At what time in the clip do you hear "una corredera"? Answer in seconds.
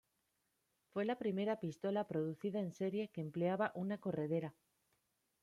3.75-4.55